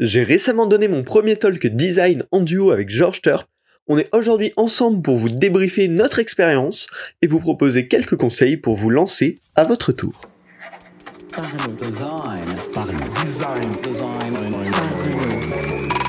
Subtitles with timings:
[0.00, 3.46] J'ai récemment donné mon premier talk design en duo avec George Turp.
[3.86, 6.86] On est aujourd'hui ensemble pour vous débriefer notre expérience
[7.20, 10.18] et vous proposer quelques conseils pour vous lancer à votre tour.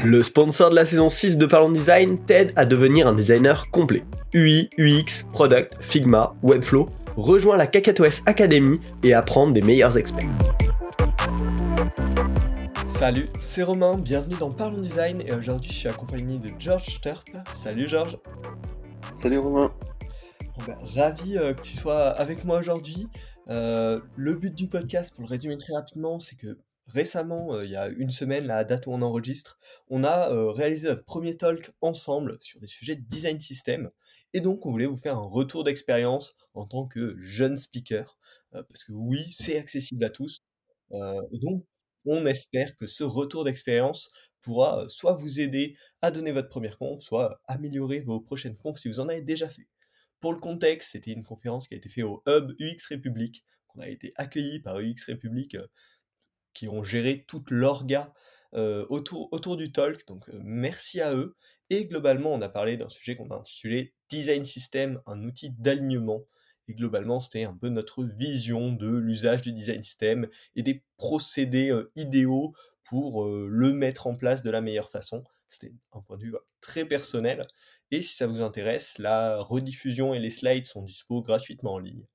[0.05, 4.04] Le sponsor de la saison 6 de Parlons Design t'aide à devenir un designer complet.
[4.34, 6.86] UI, UX, Product, Figma, Webflow,
[7.18, 10.30] rejoins la KakatoS Academy et apprends des meilleurs experts.
[13.02, 17.27] Salut, c'est Romain, bienvenue dans Parlons Design et aujourd'hui je suis accompagné de George Turp.
[17.52, 18.20] Salut George.
[19.16, 19.73] Salut Romain.
[20.67, 23.07] Ben, ravi euh, que tu sois avec moi aujourd'hui.
[23.49, 27.71] Euh, le but du podcast, pour le résumer très rapidement, c'est que récemment, euh, il
[27.71, 29.57] y a une semaine, la date où on enregistre,
[29.90, 33.90] on a réalisé notre premier talk ensemble sur des sujets de design system.
[34.34, 38.20] Et donc, on voulait vous faire un retour d'expérience en tant que jeune speaker.
[38.52, 40.43] parce que oui, c'est accessible à tous.
[40.91, 41.65] et donc,
[42.05, 47.02] on espère que ce retour d'expérience pourra soit vous aider à donner votre première conf,
[47.02, 49.68] soit améliorer vos prochaines confs si vous en avez déjà fait.
[50.20, 53.82] Pour le contexte, c'était une conférence qui a été faite au Hub UX République, qu'on
[53.82, 55.58] a été accueilli par UX République,
[56.54, 58.13] qui ont géré toute l'orga
[58.54, 61.36] autour, autour du talk, donc merci à eux.
[61.70, 66.25] Et globalement, on a parlé d'un sujet qu'on a intitulé Design System, un outil d'alignement
[66.67, 71.69] et globalement, c'était un peu notre vision de l'usage du design system et des procédés
[71.69, 72.53] euh, idéaux
[72.84, 75.23] pour euh, le mettre en place de la meilleure façon.
[75.50, 77.45] C'était un point de vue très personnel.
[77.91, 82.06] Et si ça vous intéresse, la rediffusion et les slides sont dispo gratuitement en ligne.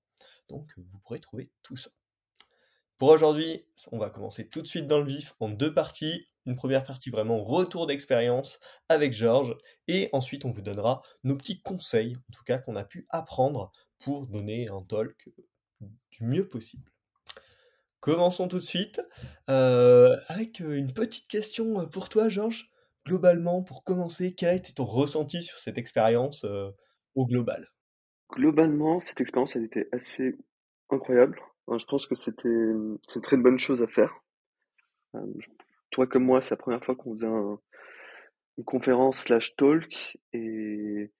[0.48, 1.90] Donc vous pourrez trouver tout ça.
[2.98, 6.28] Pour aujourd'hui, on va commencer tout de suite dans le vif en deux parties.
[6.46, 9.56] Une première partie vraiment retour d'expérience avec Georges
[9.88, 13.72] et ensuite on vous donnera nos petits conseils, en tout cas qu'on a pu apprendre
[14.00, 15.28] pour donner un talk
[15.80, 16.90] du mieux possible.
[18.00, 19.00] Commençons tout de suite
[19.50, 22.70] euh, avec une petite question pour toi, Georges.
[23.04, 26.70] Globalement, pour commencer, quel a été ton ressenti sur cette expérience euh,
[27.14, 27.68] au global?
[28.30, 30.36] Globalement, cette expérience, elle était assez
[30.90, 31.40] incroyable.
[31.68, 34.12] je pense que c'était une très bonne chose à faire.
[35.14, 35.20] Euh,
[35.90, 41.10] toi comme moi, c'est la première fois qu'on faisait une conférence slash talk et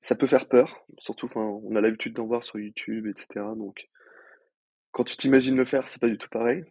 [0.00, 3.54] ça peut faire peur, surtout, enfin, on a l'habitude d'en voir sur YouTube, etc.
[3.56, 3.88] Donc,
[4.92, 6.64] quand tu t'imagines le faire, c'est pas du tout pareil.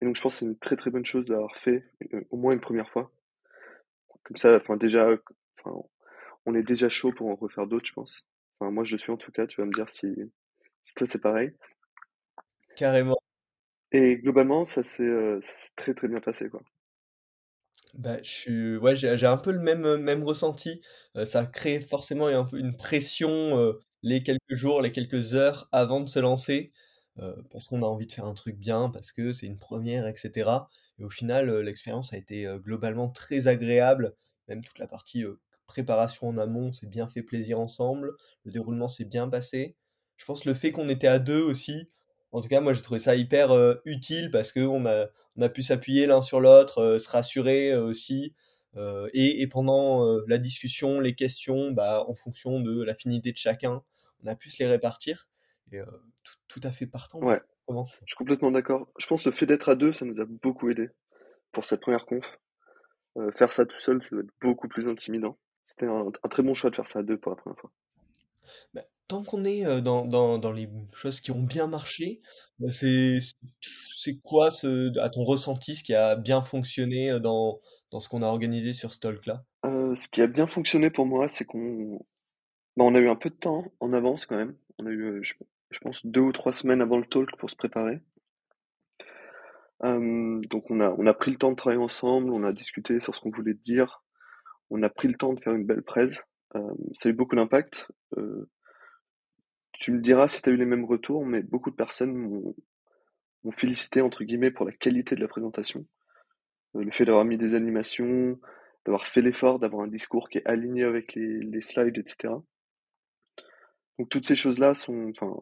[0.00, 2.36] Et donc, je pense que c'est une très très bonne chose d'avoir fait euh, au
[2.36, 3.10] moins une première fois.
[4.24, 5.08] Comme ça, enfin, déjà,
[5.58, 5.76] enfin,
[6.46, 8.26] on est déjà chaud pour en refaire d'autres, je pense.
[8.58, 9.46] Enfin, moi, je le suis en tout cas.
[9.46, 10.14] Tu vas me dire si,
[10.84, 11.52] si toi c'est pareil.
[12.76, 13.18] Carrément.
[13.92, 15.40] Et globalement, ça s'est euh,
[15.76, 16.60] très très bien passé, quoi.
[17.94, 20.80] Bah, suis ouais, j'ai un peu le même, même ressenti.
[21.24, 26.72] ça crée forcément une pression, les quelques jours, les quelques heures avant de se lancer,
[27.50, 30.14] parce qu'on a envie de faire un truc bien, parce que c'est une première et
[30.16, 30.68] cetera
[31.00, 34.14] et au final, l'expérience a été, globalement très agréable.
[34.48, 35.24] Même toute la partie,
[35.66, 38.14] préparation en amont, s'est bien fait plaisir ensemble.
[38.44, 39.76] Le déroulement s'est bien passé.
[40.16, 41.88] Je pense le fait qu'on était à 2 aussi,
[42.32, 43.50] en tout cas, moi j'ai trouvé ça hyper
[43.84, 45.06] utile parce qu'on a,
[45.36, 48.34] on a pu s'appuyer l'un sur l'autre, se rassurer aussi.
[49.12, 53.82] Et, et, pendant la discussion, les questions, bah, en fonction de l'affinité de chacun,
[54.22, 55.28] on a pu se les répartir.
[55.72, 55.80] Et
[56.22, 57.18] tout, tout, à fait partant.
[57.18, 58.88] Ouais, je suis complètement d'accord.
[58.98, 60.90] Je pense que le fait d'être à deux, ça nous a beaucoup aidé
[61.50, 62.38] pour cette première conf.
[63.34, 65.38] faire ça tout seul, ça doit être beaucoup plus intimidant.
[65.66, 67.72] C'était un, un, très bon choix de faire ça à deux pour la première fois
[69.08, 72.20] tant qu'on est dans, dans, dans, les choses qui ont bien marché,
[72.58, 73.20] bah, c'est,
[74.22, 74.50] quoi,
[75.00, 77.60] à ton ressenti, ce qui a bien fonctionné dans,
[77.90, 79.44] dans ce qu'on a organisé sur ce talk-là?
[79.64, 82.00] Ce qui a bien fonctionné pour moi, c'est qu'on
[82.76, 84.54] bah, on a eu un peu de temps en avance quand même.
[84.78, 88.00] On a eu, je, pense, deux ou trois semaines avant le talk pour se préparer.
[89.82, 93.16] donc on a, on a pris le temps de travailler ensemble, on a discuté sur
[93.16, 94.04] ce qu'on voulait dire,
[94.70, 96.22] on a pris le temps de faire une belle presse.
[96.92, 97.88] ça a eu beaucoup d'impact.
[99.78, 102.12] Tu me diras si tu as eu les mêmes retours, mais beaucoup de personnes
[103.44, 105.86] m'ont félicité entre guillemets pour la qualité de la présentation.
[106.74, 108.40] Euh, le fait d'avoir mis des animations,
[108.84, 112.34] d'avoir fait l'effort, d'avoir un discours qui est aligné avec les, slides, etc.
[113.98, 115.36] Donc toutes ces choses-là sont, enfin,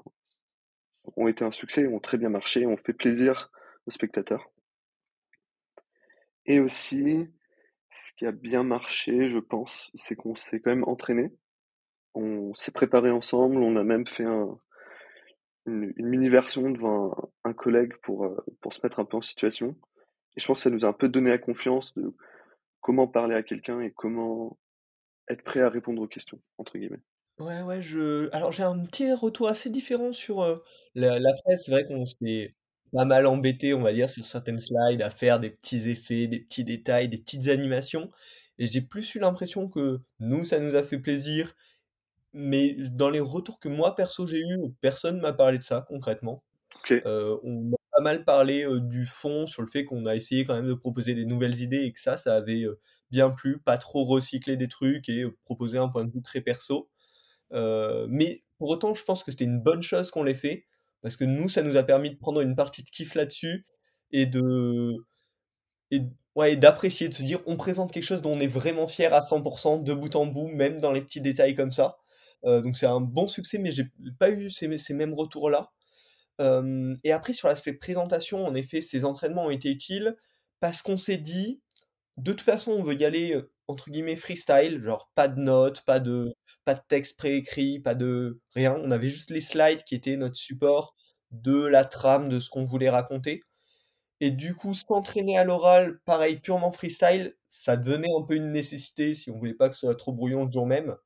[1.17, 3.51] ont été un succès, ont très bien marché, ont fait plaisir
[3.87, 4.51] aux spectateurs.
[6.45, 7.27] Et aussi,
[7.97, 11.33] ce qui a bien marché, je pense, c'est qu'on s'est quand même entraîné
[12.17, 14.25] on s'est préparé ensemble, on a même fait
[15.67, 17.15] une, mini-version devant
[17.45, 19.77] un, collègue pour, euh, pour se mettre un peu en situation.
[20.37, 22.15] Et je pense que ça nous a un peu donné la confiance de
[22.81, 24.59] comment parler à quelqu'un et comment
[25.29, 27.03] être prêt à répondre aux questions, entre guillemets.
[27.39, 28.31] Ouais, ouais, je.
[28.33, 30.57] Alors j'ai un petit retour assez différent sur euh,
[30.95, 31.65] la, presse.
[31.65, 32.55] C'est vrai qu'on s'est
[32.93, 36.41] pas mal embêté, on va dire, sur certaines slides, à faire des petits effets, des
[36.41, 38.11] petits détails, des petites animations
[38.59, 41.55] et j'ai plus eu l'impression que nous, ça nous a fait plaisir,
[42.37, 46.45] mais dans les retours que moi perso j'ai eu, personne m'a parlé de ça concrètement.
[47.07, 50.45] Heu, on m'a pas mal parlé, heu, du fond, sur le fait qu'on a essayé
[50.47, 52.81] quand même de proposer des nouvelles idées et que ça, ça avait, heu,
[53.13, 56.91] bien plu, pas trop recycler des trucs et proposer un point de vue très perso.
[58.09, 60.67] Mais pour autant, je pense que c'était une bonne chose qu'on l'ait fait,
[61.03, 63.67] parce que nous, ça nous a permis de prendre une partie de kiff là-dessus
[64.13, 64.95] et de
[65.93, 66.03] et
[66.37, 69.13] ouais et d'apprécier, de se dire: «On présente quelque chose dont on est vraiment fier
[69.15, 71.97] à 100% de bout en bout, même dans les petits détails comme ça».
[72.45, 73.87] Heu, donc c'est un bon succès, mais j'ai
[74.19, 75.71] pas eu ces mê ces mêmes retours-là.
[77.05, 80.17] Et après sur l'aspect présentation, en effet, ces entraînements ont été utiles
[80.61, 81.61] parce qu'on s'est dit:
[82.19, 86.01] «De toute façon, on veut y aller, entre guillemets "freestyle", genre pas de notes, pas
[86.01, 86.35] de
[86.67, 88.77] pas de texte préécrit, pas de rien».
[88.85, 90.97] On avait juste les slides qui étaient notre support
[91.33, 93.43] de la trame de ce qu'on voulait raconter
[94.21, 99.15] et du coup, s'entraîner à l'oral, pareil, purement freestyle, ça devenait un peu une nécessité
[99.15, 100.97] si on voulait pas que ce soit trop brouillon le jour même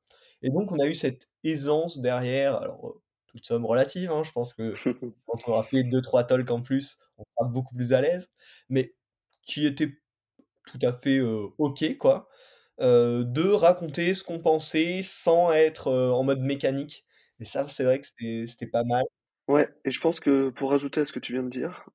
[0.41, 4.53] et donc on a eu cette aisance derrière, alors, toute somme relative, hein, je pense
[4.53, 4.73] que
[5.25, 8.29] quand on aura fait 2-3 talks en plus, on sera beaucoup plus à l'aise,
[8.69, 8.93] mais
[9.43, 9.93] qui était
[10.67, 12.29] tout à fait, OK quoi,
[12.79, 17.05] de raconter ce qu'on pensait sans être, en mode mécanique
[17.39, 19.03] et ça, c'est vrai que c'était pas mal.
[19.47, 21.89] Ouais et je pense que pour rajouter à ce que tu viens de dire,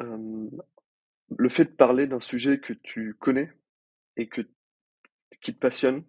[0.00, 3.52] le fait de parler d'un sujet que tu connais
[4.16, 4.42] et que
[5.40, 6.04] qui te passionne,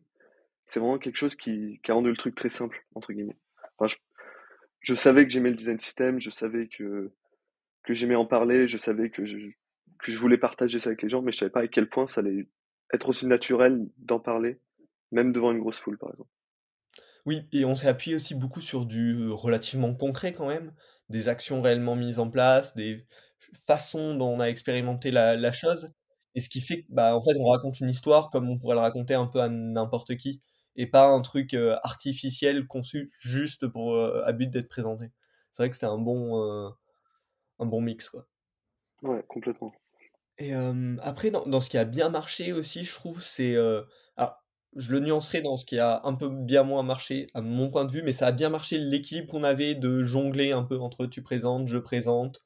[0.67, 3.37] c'est vraiment quelque chose qui a rendu le truc «très simple» entre guillemets.
[4.79, 7.11] Je savais que j'aimais le design system, je savais que
[7.89, 9.37] j'aimais en parler, je savais que je
[10.03, 12.07] que je voulais partager ça avec les gens, mais je savais pas à quel point
[12.07, 12.47] ça allait
[12.93, 14.59] être aussi naturel d'en parler,
[15.11, 16.29] même devant une grosse foule, par exemple.
[17.25, 20.73] Oui et on s'est appuyé aussi beaucoup sur du relativement concret quand même,
[21.09, 23.05] des actions réellement mises en place, des
[23.65, 25.91] façons dont on a expérimenté la la chose
[26.35, 28.75] et ce qui fait que, bah, en fait, on raconte une histoire comme on pourrait
[28.75, 30.41] le raconter un peu à n'importe qui
[30.77, 35.11] et pas un truc, heu, artificiel conçu juste pour, heu, à but d'être présenté.
[35.53, 36.71] C'est vrai que c'était un bon, heu,
[37.59, 38.27] un bon mix, quoi.
[39.01, 39.73] Ouais, complètement.
[40.39, 40.53] Et
[41.01, 43.55] après dans dans ce qui a bien marché aussi, je trouve, c'est,
[44.17, 44.43] alors
[44.75, 47.85] je le nuancerai dans ce qui a un peu bien moins marché, à mon point
[47.85, 51.07] de vue, mais ça a bien marché l'équilibre qu'on avait de jongler un peu entre
[51.07, 52.43] tu présentes, je présente.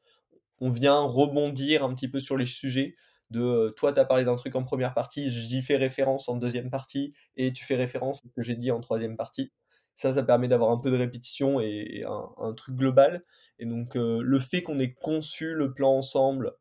[0.61, 2.95] On vient rebondir un petit peu sur les sujets
[3.31, 6.37] de, heu, toi tu as parlé d'un truc en première partie, j'y fais référence en
[6.37, 9.51] deuxième partie et tu fais référence à ce que j'ai dit en troisième partie.
[9.95, 13.23] Ça, ça permet d'avoir un peu de répétition et un truc global
[13.59, 16.53] et donc heu, le fait qu'on ait conçu le plan ensemble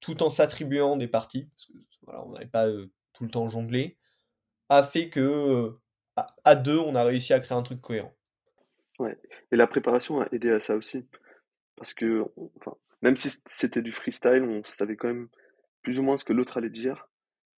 [0.00, 1.72] tout en s'attribuant des parties, parce que
[2.26, 3.98] on n'avait pas, heu, tout le temps jonglé,
[4.68, 5.78] a fait que,
[6.44, 8.14] à 2, on a réussi à créer un truc cohérent.
[8.98, 9.18] Ouais
[9.52, 11.06] et la préparation a aidé à ça aussi
[11.76, 12.30] parce qu'on
[12.60, 15.28] enfin, même si c'était du freestyle, on savait quand même
[15.86, 17.08] plus ou moins ce que l'autre allait dire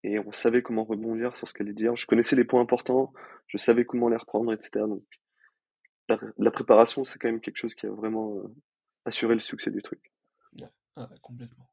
[0.05, 1.97] et on savait comment rebondir sur ce qu'elle allait dire.
[1.97, 3.15] Je connaissais les points importants,
[3.47, 5.03] je savais comment les reprendre et cetera donc
[6.11, 8.55] la ré la préparation, c'est quand même quelque chose qui a vraiment, heu,
[9.07, 10.13] assuré le succès du truc.
[10.97, 11.71] Ouais, complètement.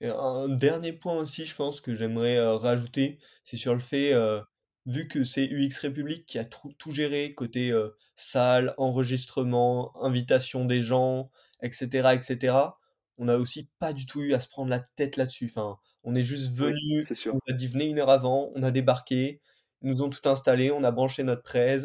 [0.00, 4.14] Et un dernier point aussi, je pense, que j'aimerais, heu, rajouter, c'est sur le fait,
[4.14, 4.42] heu,
[4.86, 7.72] vu que c'est UX République qui a trou tout géré côté,
[8.16, 11.30] salle, enregistrement, invitation des gens
[11.62, 12.77] et cetera et cetera,
[13.18, 15.46] on a aussi pas du tout eu à se prendre la tête là-dessus.
[15.50, 18.62] Enfin, on est juste Oui, venus, c'est on a dit: «Venez 1 heure avant», on
[18.64, 19.42] a débarqué,
[19.82, 21.78] ils nous ont tout installé, on a branché notre prez,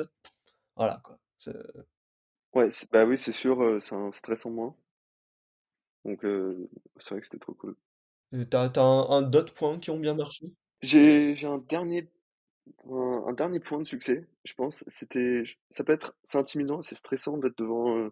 [0.78, 1.20] voilà quoi.
[2.54, 4.76] Ouais, bah, oui, c'est sûr, c'est un stress en moins
[6.06, 6.22] donc
[7.00, 7.76] c'est vrai que c'était trop cool.
[8.32, 10.54] Heu, tu as tu as un un d'autres points qui ont bien marché?
[10.82, 12.10] J'ai un dernier
[12.90, 16.96] un un dernier point de succès, je pense, c'était ça peut être c'est intimidant, c'est
[16.96, 18.10] stressant d'être devant,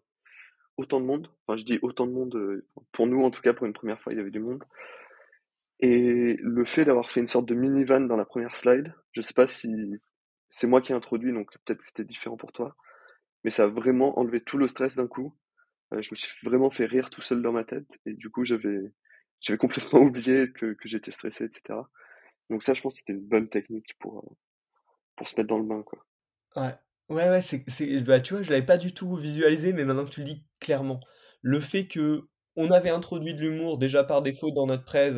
[0.81, 1.29] autant de monde.
[1.47, 4.01] Enfin, je dis autant de monde, heu, pour nous, en tout cas, pour une première
[4.01, 4.63] fois, il y avait du monde
[5.79, 9.33] et le fait d'avoir fait une sorte de mini-van dans la première slide, je sais
[9.33, 9.69] pas si
[10.49, 12.75] c'est moi qui ai introduit, donc peut-être que c'était différent pour toi,
[13.43, 15.35] mais ça a vraiment enlevé tout le stress d'un coup.
[15.93, 18.45] Heu, je me suis vraiment fait rire tout seul dans ma tête et du coup,
[18.45, 18.79] j'avais
[19.41, 21.89] j'avais complètement oublié que j'étais stressé et cetera.
[22.49, 24.35] Donc ça, je pense que c'était une bonne technique pour, heu,
[25.17, 26.05] pour se mettre dans le bain, quoi.
[26.55, 26.77] Ouais.
[27.11, 30.05] Ouais, ouais, c'est c'est bah, tu vois, je l'avais pas du tout visualisé, mais maintenant
[30.05, 31.01] que tu le dis clairement,
[31.41, 35.11] le fait qu'on avait introduit de l'humour déjà par défaut dans notre prez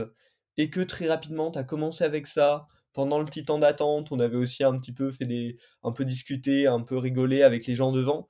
[0.58, 4.38] et que très rapidement tu commencé avec ça, pendant le petit temps d'attente, on avait
[4.38, 7.92] aussi un petit peu fait des un peu discuté, un peu rigolé avec les gens
[7.92, 8.28] devant,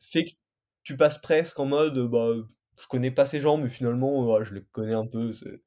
[0.00, 0.32] fait que
[0.84, 2.28] tu passes presque en mode, bah,
[2.80, 5.62] je connais pas ces gens, mais finalement, je les connais un peu, c'est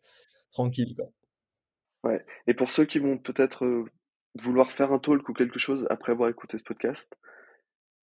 [0.52, 1.08] tranquille, quoi.
[2.04, 3.86] Ouais et pour ceux qui vont peut-être,
[4.36, 7.18] vouloir faire un talk ou quelque chose après avoir écouté ce podcast,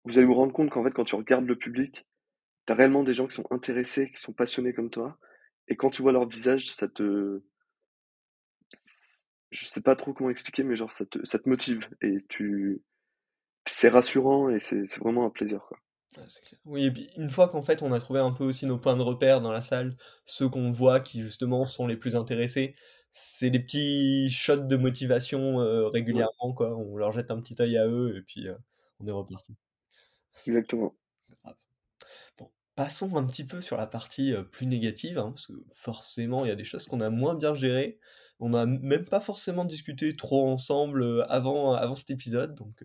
[0.05, 2.05] vous allez vous rendre compte qu'en fait, quand tu regardes le public,
[2.67, 5.17] tu as réellement des gens qui sont intéressés, qui sont passionnés comme toi
[5.67, 7.41] et quand tu vois leur visage, ça te
[9.51, 12.81] je sais pas trop comment expliquer, mais genre ça te ça te motive et tu
[13.67, 15.79] c'est rassurant et c'est vraiment un plaisir, quoi.
[16.65, 18.95] Oui et puis une fois qu'en fait on a trouvé un peu aussi nos points
[18.97, 22.75] de repère dans la salle, ceux qu'on voit qui justement sont les plus intéressés,
[23.11, 25.57] c'est des petits shots de motivation,
[26.11, 26.75] Ouais, régulièrement quoi.
[26.77, 28.57] On leur jette un petit œil à eux et puis, heu,
[28.99, 29.55] on est reparti.
[30.45, 30.95] exactement.
[32.37, 36.45] Bon, passons un petit peu sur la partie, heu, plus négative, hein, parce que forcément
[36.45, 37.99] il y a des choses qu'on a moins bien gérées.
[38.39, 42.83] On n'a même pas forcément discuté trop ensemble, avant avant cet épisode donc,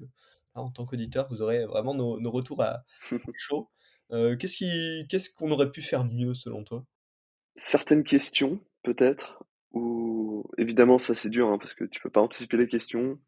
[0.55, 2.85] en tant qu'auditeur, vous aurez vraiment nos nos retours à
[3.37, 3.71] chaud.
[4.13, 6.85] Heu, qu'est-ce qui qu'est-ce qu'on aurait pu faire mieux selon toi?
[7.57, 12.57] Certaines questions, peut-être, ou évidemment ça c'est dur, hein, parce que tu peux pas anticiper
[12.57, 13.21] les questions,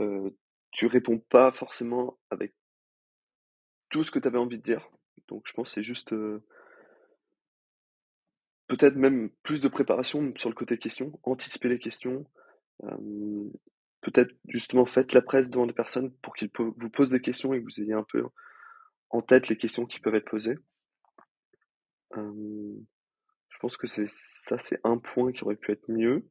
[0.00, 0.36] heu,
[0.72, 2.54] tu réponds pas forcément avec
[3.90, 4.88] tout ce que tu avais envie de dire.
[5.28, 6.42] Donc je pense que c'est juste, heu,
[8.68, 12.26] peut-être même plus de préparation sur le côté questions, anticiper les questions,
[14.04, 17.60] peut-être justement faites la presse devant des personnes pour qu'ils vous posent des questions et
[17.60, 18.24] que vous ayez un peu
[19.10, 20.56] en tête les questions qui peuvent être posées.
[23.48, 26.28] Je pense que c'est ça, c'est un point qui aurait pu être mieux.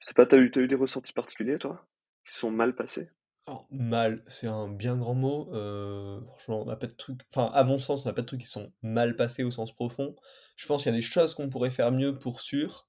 [0.00, 1.86] Je sais pas, tu as eu eu des ressentis particuliers toi?
[2.24, 3.10] Qui sont mal passés?
[3.46, 7.50] Alors, mal, c'est un bien grand mot, heu, franchement, on n'a pas de trucs enfin,
[7.54, 10.14] à mon sens, on n'a pas de trucs qui sont mal passés au sens profond.
[10.56, 12.88] Je pense qu'il y a des choses qu'on pourrait faire mieux pour sûr.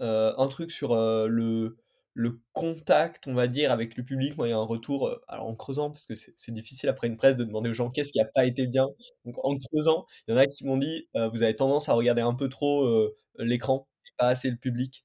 [0.00, 1.78] Heu, un truc sur, heu, le
[2.14, 5.20] le contact, on va dire, avec le public, moi, il y a un retour, heu,
[5.28, 8.12] alors en creusant, parce que c'est difficile après une presse de demander aux gens: «Qu'est-ce
[8.12, 8.88] qui a pas été bien?»
[9.24, 11.94] donc en creusant, il y en a qui m'ont dit: «Heu, vous avez tendance à
[11.94, 15.04] regarder un peu trop, heu, l'écran et pas assez le public»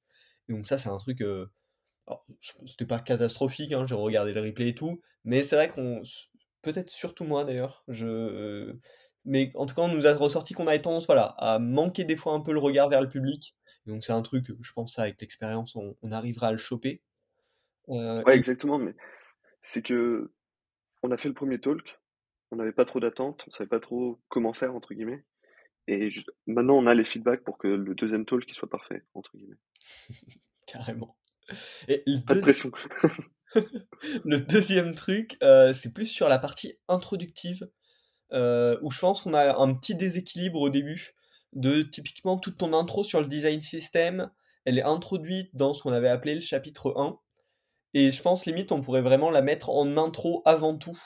[0.50, 1.46] et donc ça, c'est un truc, je
[2.68, 6.02] c'était pas catastrophique, hein, j'ai regardé le replay et tout, mais c'est vrai qu'on
[6.64, 8.76] peut-être surtout moi d'ailleurs, je
[9.26, 12.16] mais en tout cas, on nous a ressorti qu'on avait tendance, voilà, à manquer des
[12.18, 13.56] fois un peu le regard vers le public.
[13.86, 17.02] Donc c'est un truc, je pense ça avec l'expérience, on on arrivera à le choper.
[17.90, 18.96] Heu Ouais, et exactement, mais
[19.62, 20.32] c'est que
[21.04, 22.00] on a fait le premier talk,
[22.52, 25.24] on n'avait pas trop d'attentes, on savait pas trop «comment faire» entre guillemets
[25.88, 26.10] et
[26.48, 29.60] maintenant on a les feedbacks pour que le deuxième talk il soit «parfait» entre guillemets.
[30.66, 31.16] carrément
[31.88, 32.72] et le Pas de pression.
[34.26, 37.70] le 2 truc, heu, c'est plus sur la partie introductive.
[38.34, 41.14] Heu, où je pense qu'on a un petit déséquilibre au début,
[41.56, 44.32] de typiquement toute ton intro sur le design system,
[44.66, 47.20] elle est introduite dans ce qu'on avait appelé le chapitre 1
[47.96, 50.98] et je pense limite on pourrait vraiment la mettre en intro avant tout,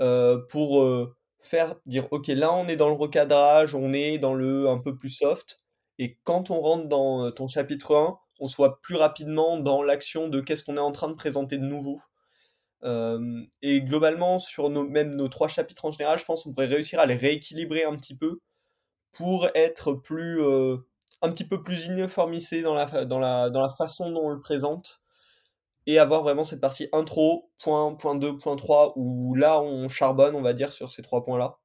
[0.00, 4.34] heu, pour, heu, faire dire: «OK, là on est dans le recadrage, on est dans
[4.34, 5.60] le un peu plus soft»
[5.98, 10.28] et quand on rentre dans, heu, ton chapitre 1, on soit plus rapidement dans l'action
[10.28, 12.00] de qu'est-ce qu'on est en train de présenter de nouveau.
[13.62, 17.00] Et globalement sur nos même nos 3 chapitres en général, je pense qu'on pourrait réussir
[17.00, 18.40] à les rééquilibrer un petit peu
[19.16, 20.86] pour être plus, heu,
[21.22, 24.40] un petit peu plus uniformisé dans la dans la dans la façon dont on le
[24.40, 25.02] présente
[25.86, 30.34] et avoir vraiment cette partie intro, point point 2, point 3 où là on charbonne,
[30.34, 31.58] on va dire, sur ces 3 points-là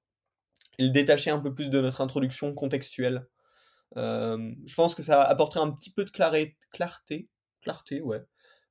[0.80, 3.28] et le détacher un peu plus de notre introduction contextuelle.
[3.98, 6.58] Hem, je pense que ça apporterait un petit peu de clarté
[7.62, 8.24] clarté, ouais,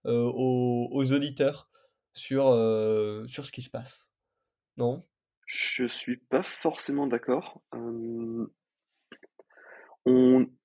[0.06, 1.70] heu, aux aux auditeurs
[2.14, 2.46] sur,
[3.28, 4.10] sur ce qui se passe.
[4.78, 5.00] Non?
[5.46, 7.64] Je suis pas forcément d'accord,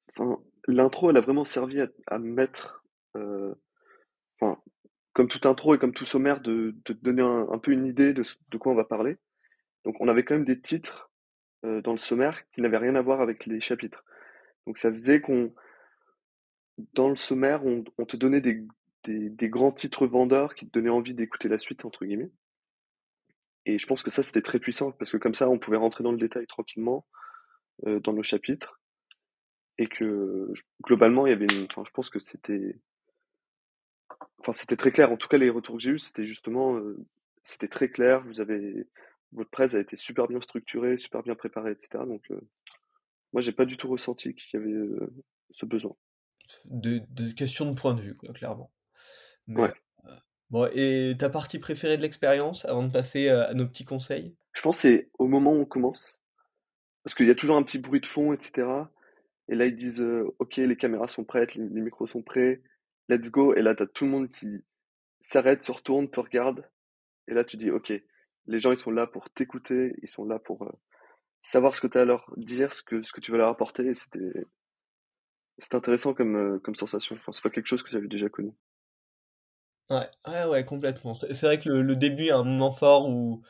[0.09, 2.83] enfin, l'intro elle a vraiment servi à mettre,
[3.17, 3.55] heu,
[4.39, 4.61] enfin,
[5.13, 8.57] comme toute intro et comme tout sommaire de donner un peu une idée de de
[8.57, 9.17] quoi on va parler.
[9.85, 11.11] Donc on avait quand même des titres,
[11.65, 14.03] heu, dans le sommaire qui n'avaient rien à voir avec les chapitres.
[14.67, 15.53] Donc ça faisait qu'on
[16.93, 18.63] dans le sommaire, on te donnait des
[19.05, 22.31] des grands titres vendeurs qui te donnaient envie d'écouter «la suite» entre guillemets
[23.65, 26.03] et je pense que ça, c'était très puissant parce que comme ça, on pouvait rentrer
[26.03, 27.05] dans le détail tranquillement,
[27.87, 28.81] heu, dans nos chapitres
[29.77, 30.51] et que
[30.83, 32.79] globalement, il y avait une enfin, je pense que c'était
[34.39, 35.11] enfin, c'était très clair.
[35.11, 37.05] En tout cas, les retours que j'ai eus, c'était justement, heu,
[37.43, 38.23] c'était très clair.
[38.25, 38.87] Vous avez
[39.31, 42.41] votre presse a été super bien structurée, super bien préparée et cetera donc heu,
[43.33, 45.13] moi, j'ai pas du tout ressenti qu'il y avait, heu,
[45.51, 45.95] ce besoin.
[46.65, 48.71] De de question de point de vue, quoi, clairement.
[49.47, 49.73] Mais, Ouais.
[50.05, 50.11] heu,
[50.51, 54.35] bon et ta partie préférée de l'expérience avant de passer, à nos petits conseils?
[54.53, 56.21] Je pense que c'est au moment où on commence,
[57.03, 58.92] parce qu'il y a toujours un petit bruit de fond et cetera
[59.49, 60.03] et là, ils disent,
[60.39, 62.61] «OK, les caméras sont prêtes, les micros sont prêts,
[63.09, 64.47] let's go» et là, tu as tout le monde qui
[65.21, 66.69] s'arrête, se retourne, te regarde
[67.27, 67.93] et là, tu dis: «OK,
[68.47, 70.69] les gens, ils sont là pour t'écouter, ils sont là pour,
[71.43, 73.49] savoir ce que tu as à leur dire, ce que ce que tu vas leur
[73.49, 74.45] apporter» c'était
[75.59, 77.15] c'était intéressant comme, comme sensation.
[77.15, 78.51] Enfin, c'est pas quelque chose que j'avais déjà connu.
[79.89, 81.13] Ouais, ouais, ouais, complètement.
[81.15, 83.43] C'est c'est vrai que le le début est un moment fort où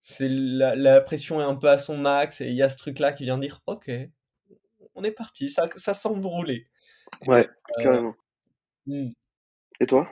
[0.00, 2.76] c'est la la pression est un peu à son max et il y a ce
[2.76, 3.90] truc-là qui vient dire: «OK».
[4.94, 6.68] On est parti, ça, ça semble rouler.
[7.22, 7.48] Et, Ouais,
[7.78, 8.14] euh, carrément.
[8.86, 9.10] hmm.
[9.80, 10.08] Et toi?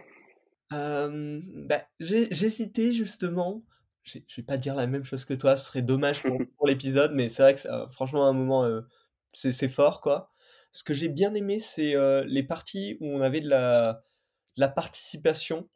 [0.73, 3.65] Euh, bah, j'ai j'hésitais justement.
[4.05, 7.13] Je vais pas dire la même chose que toi, ce serait dommage pour, pour l'épisode,
[7.15, 8.83] mais c'est vrai que ça, franchement, à un moment, euh,
[9.35, 10.33] c'est c'est fort, quoi.
[10.73, 14.05] Ce que j'ai bien aimé, c'est euh, les parties où on avait de la,
[14.57, 15.69] de la participation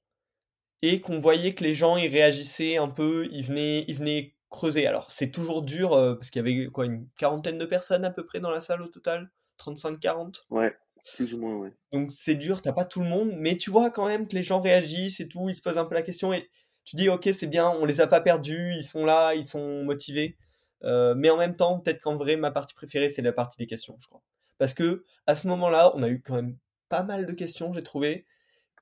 [0.82, 4.86] et qu'on voyait que les gens, ils réagissaient un peu, ils venaient, ils venaient creuser.
[4.86, 8.10] Alors, c'est toujours dur, euh, parce qu'il y avait quoi, une quarantaine de personnes à
[8.10, 9.30] peu près dans la salle au total?
[9.58, 10.46] 35-40?
[10.50, 10.76] Ouais,
[11.14, 11.72] plus ou moins, ouais.
[11.92, 14.42] Donc c'est dur, t'as pas tout le monde, mais tu vois quand même que les
[14.42, 16.50] gens réagissent et tout, ils se posent un peu la question et
[16.84, 19.84] tu dis ok c'est bien, on les a pas perdus, ils sont là, ils sont
[19.84, 20.36] motivés.
[20.84, 23.66] Euh, mais en même temps, peut-être qu'en vrai ma partie préférée c'est la partie des
[23.66, 24.22] questions, je crois.
[24.58, 27.82] Parce que à ce moment-là, on a eu quand même pas mal de questions, j'ai
[27.82, 28.26] trouvé,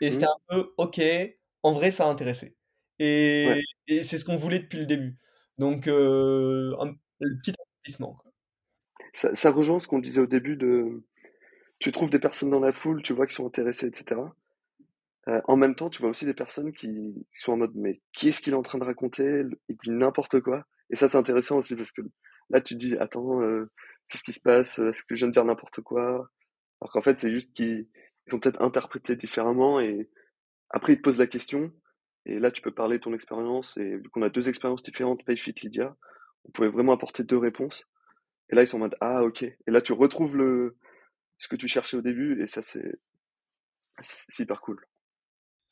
[0.01, 1.01] et c'était Hmm un peu ok,
[1.63, 2.57] en vrai ça a intéressé.
[3.45, 5.19] Ouais, et c'est ce qu'on voulait depuis le début.
[5.59, 6.95] Donc euh, un,
[7.43, 7.53] petit
[7.99, 8.17] quoi.
[9.13, 11.05] ça, rejoint ce qu'on disait au début de...
[11.79, 14.21] Tu trouves des personnes dans la foule, tu vois, qui sont intéressées, etc.
[15.27, 18.41] En même temps, tu vois aussi des personnes qui, sont en mode, mais qui est-ce
[18.41, 19.43] qu'il est en train de raconter?
[19.69, 20.65] Il dit n'importe quoi.
[20.91, 22.03] Et ça, c'est intéressant aussi parce que
[22.51, 23.41] là, tu te dis, attends,
[24.09, 24.79] qu'est-ce qui se passe?
[24.79, 26.31] Est-ce que je viens de dire n'importe quoi?
[26.81, 27.89] Alors qu'en fait, c'est juste qu'ils
[28.27, 30.09] ils ont peut-être interprété différemment et
[30.71, 31.73] après, ils te posent la question.
[32.27, 33.77] Et là, tu peux parler de ton expérience.
[33.77, 35.97] Et vu qu'on a deux expériences différentes, Payfit, Lydia,
[36.45, 37.85] on pouvait vraiment apporter deux réponses.
[38.51, 39.43] Et là, ils sont en mode, ah, ok.
[39.43, 40.77] Et là, tu retrouves le,
[41.39, 42.99] ce que tu cherchais au début et ça, c'est,
[44.03, 44.87] c'est hyper cool.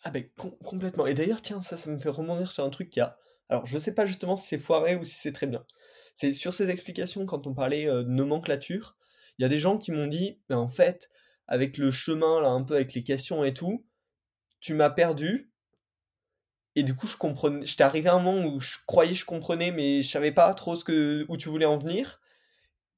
[0.05, 1.07] Ah ben com- complètement.
[1.07, 3.19] Et d'ailleurs, tiens, ça, ça me fait rebondir sur un truc qui a...
[3.49, 5.65] Alors, je sais pas justement si c'est foiré ou si c'est très bien.
[6.15, 8.97] C'est sur ces explications, quand on parlait euh, de nomenclature,
[9.39, 11.11] il y a des gens qui m'ont dit, mais en fait,
[11.47, 13.87] avec le chemin, là, un peu avec les questions et tout,
[14.61, 15.52] tu m'as perdu,
[16.77, 17.67] et du coup, je comprenais...
[17.67, 20.53] J'étais arrivé à un moment où je croyais que je comprenais, mais je savais pas
[20.55, 21.25] trop ce que...
[21.29, 22.21] où tu voulais en venir.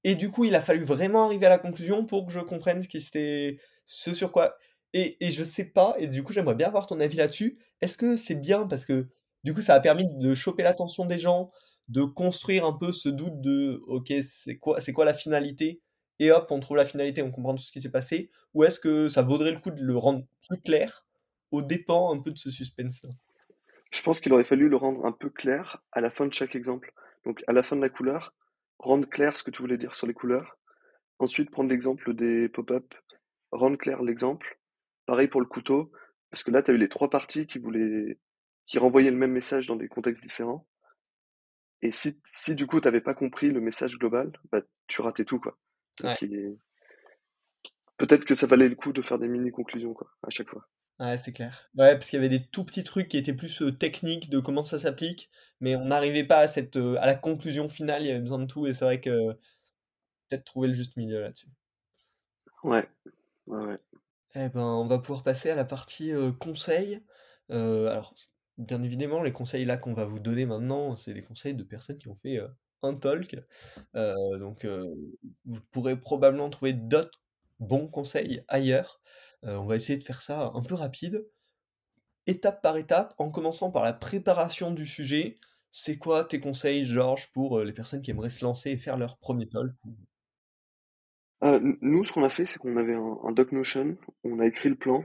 [0.04, 2.82] Et du coup, il a fallu vraiment arriver à la conclusion pour que je comprenne
[2.82, 4.56] ce qui c'était ce sur quoi.
[4.92, 7.58] Et, et je sais pas, et du coup, j'aimerais bien avoir ton avis là-dessus.
[7.80, 8.66] Est-ce que c'est bien?
[8.66, 9.08] Parce que
[9.44, 11.50] du coup, ça a permis de choper l'attention des gens,
[11.88, 15.80] de construire un peu ce doute de OK, c'est quoi, c'est quoi la finalité?
[16.20, 18.30] Et hop, on trouve la finalité, on comprend tout ce qui s'est passé.
[18.54, 21.06] Ou est-ce que ça vaudrait le coup de le rendre plus clair
[21.50, 23.10] aux dépens un peu de ce suspense-là?
[23.94, 26.56] Je pense qu'il aurait fallu le rendre un peu clair à la fin de chaque
[26.56, 26.92] exemple.
[27.24, 28.34] Donc, à la fin de la couleur,
[28.80, 30.58] rendre clair ce que tu voulais dire sur les couleurs.
[31.20, 32.92] Ensuite, prendre l'exemple des pop-up,
[33.52, 34.58] rendre clair l'exemple.
[35.06, 35.92] Pareil pour le couteau,
[36.28, 38.18] parce que là, tu as eu les trois parties qui voulaient,
[38.66, 40.66] qui renvoyaient le même message dans des contextes différents.
[41.80, 45.38] Et si, si du coup, t'avais pas compris le message global, bah, tu ratais tout,
[45.38, 45.56] quoi.
[46.02, 46.16] Ouais.
[46.20, 46.58] Est-
[47.96, 50.66] peut-être que ça valait le coup de faire des mini-conclusions, quoi, à chaque fois.
[51.00, 51.68] Ouais, c'est clair.
[51.76, 54.38] Ouais, parce qu'il y avait des tout petits trucs qui étaient plus euh, techniques de
[54.38, 55.28] comment ça s'applique,
[55.60, 58.38] mais on n'arrivait pas à cette, euh, à la conclusion finale, il y avait besoin
[58.38, 59.34] de tout, et c'est vrai que euh,
[60.28, 61.48] peut-être trouver le juste milieu là-dessus.
[62.62, 62.88] Ouais,
[63.46, 63.78] ouais, ouais.
[64.34, 67.00] Eh ben, on va pouvoir passer à la partie conseils.
[67.50, 68.14] Euh, alors,
[68.58, 71.98] bien évidemment, les conseils là qu'on va vous donner maintenant, c'est des conseils de personnes
[71.98, 72.40] qui ont fait
[72.82, 73.36] un talk.
[73.94, 74.66] Donc,
[75.44, 77.22] vous pourrez probablement trouver d'autres
[77.60, 79.00] bons conseils ailleurs.
[79.46, 81.26] Euh, on va essayer de faire ça un peu rapide.
[82.26, 85.36] étape par étape, en commençant par la préparation du sujet.
[85.70, 88.96] C'est quoi tes conseils, Georges, pour euh, les personnes qui aimeraient se lancer et faire
[88.96, 89.72] leur premier talk?
[91.42, 94.70] Euh, nous, ce qu'on a fait, c'est qu'on avait un, doc Notion, on a écrit
[94.70, 95.04] le plan,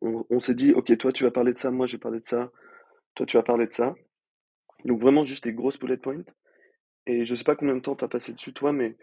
[0.00, 2.24] on, s'est dit, ok, toi tu vas parler de ça, moi je vais parler de
[2.24, 2.50] ça,
[3.14, 3.94] toi tu vas parler de ça.
[4.84, 6.24] Donc vraiment juste des grosses bullet points.
[7.06, 8.96] Et je sais pas combien de temps t'as passé dessus, toi, mais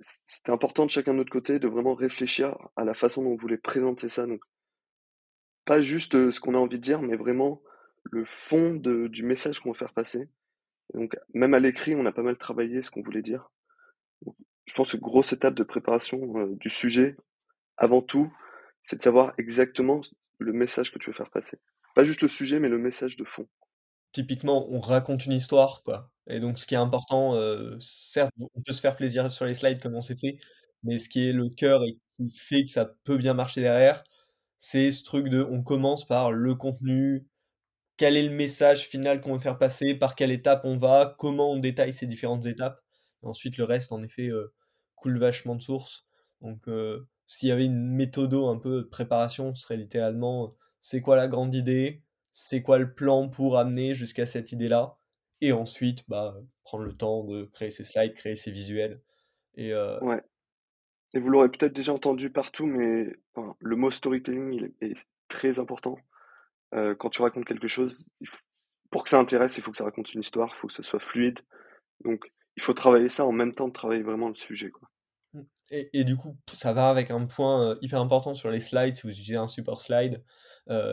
[0.00, 3.36] c'était important de chacun de notre côté de vraiment réfléchir à la façon dont on
[3.36, 4.26] voulait présenter ça.
[5.64, 7.62] Pas juste euh, ce qu'on a envie de dire, mais vraiment
[8.04, 10.28] le fond du message qu'on veut faire passer.
[10.92, 13.50] Donc même à l'écrit, on a pas mal travaillé ce qu'on voulait dire.
[14.66, 17.16] Je pense que grosse étape de préparation euh, du sujet,
[17.76, 18.32] avant tout,
[18.82, 20.00] c'est de savoir exactement
[20.38, 21.58] le message que tu veux faire passer.
[21.94, 23.46] Pas juste le sujet, mais le message de fond.
[24.12, 26.10] Typiquement, on raconte une histoire, quoi.
[26.28, 27.34] Et donc, ce qui est important,
[27.80, 30.38] certes, on peut se faire plaisir sur les slides comme on s'est fait,
[30.82, 34.04] mais ce qui est le cœur et qui fait que ça peut bien marcher derrière,
[34.58, 37.26] c'est ce truc de on commence par le contenu,
[37.96, 41.52] quel est le message final qu'on veut faire passer, par quelle étape on va, comment
[41.52, 42.80] on détaille ces différentes étapes.
[43.22, 44.30] Ensuite, le reste, en effet,
[44.96, 46.06] coule vachement de source.
[46.42, 46.68] Donc,
[47.26, 51.28] s'il y avait une méthodo un peu de préparation, ce serait littéralement, c'est quoi la
[51.28, 54.96] grande idée, c'est quoi le plan pour amener jusqu'à cette idée-là,
[55.40, 59.00] et ensuite, bah, prendre le temps de créer ses slides, créer ses visuels.
[59.56, 60.22] Et euh, Ouais.
[61.14, 64.96] Et vous l'aurez peut-être déjà entendu partout, mais enfin, le mot storytelling, il est,
[65.28, 65.96] très important.
[66.74, 68.36] Euh, quand tu racontes quelque chose, faut-
[68.90, 70.82] pour que ça intéresse, il faut que ça raconte une histoire, il faut que ce
[70.82, 71.40] soit fluide.
[72.04, 74.88] Donc, il faut travailler ça en même temps de travailler vraiment le sujet, quoi.
[75.32, 75.42] Mm.
[75.70, 79.02] Et et du coup, ça va avec un point, hyper important sur les slides, si
[79.02, 80.22] vous utilisez un support slide,